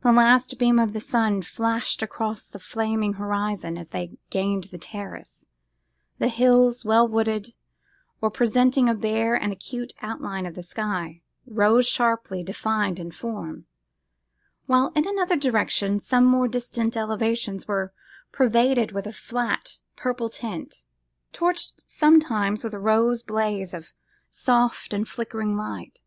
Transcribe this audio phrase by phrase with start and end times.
[0.00, 4.78] The last beam of the sun flashed across the flaming horizon as they gained the
[4.78, 5.44] terrace;
[6.16, 7.52] the hills, well wooded,
[8.22, 13.66] or presenting a bare and acute outline to the sky, rose sharply defined in form;
[14.64, 17.92] while in another direction some more distant elevations were
[18.32, 20.82] pervaded with a rich purple tint,
[21.34, 23.92] touched sometimes with a rosy blaze of
[24.30, 26.00] soft and flickering light.